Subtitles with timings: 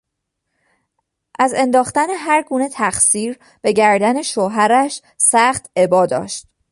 [1.39, 6.45] از انداختن هرگونه تقصیر به گردن شوهرش سخت ابا داشت.